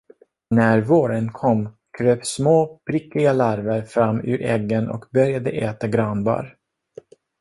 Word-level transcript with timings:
När 0.49 0.81
våren 0.81 1.31
kom, 1.31 1.69
kröp 1.97 2.25
små 2.27 2.79
prickiga 2.85 3.33
larver 3.33 3.81
fram 3.81 4.19
ur 4.23 4.41
äggen 4.41 4.89
och 4.89 5.05
började 5.11 5.49
äta 5.51 5.87
granbarr. 5.87 6.57